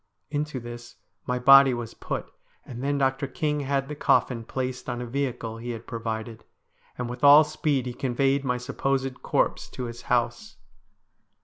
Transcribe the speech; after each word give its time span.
Into 0.31 0.59
this 0.59 0.95
my 1.27 1.37
body 1.37 1.75
was 1.75 1.93
put, 1.93 2.31
and 2.65 2.83
then 2.83 2.97
Dr. 2.97 3.27
King 3.27 3.59
had 3.59 3.87
the 3.87 3.93
coffin 3.93 4.43
placed 4.43 4.89
on 4.89 4.99
a 4.99 5.05
vehicle 5.05 5.57
he 5.57 5.69
had 5.69 5.85
provided, 5.85 6.43
and 6.97 7.07
with 7.07 7.23
all 7.23 7.43
speed 7.43 7.85
he 7.85 7.93
conveyed 7.93 8.43
my 8.43 8.57
supposed 8.57 9.21
corpse 9.21 9.69
to 9.69 9.83
his 9.83 10.01
house. 10.09 10.57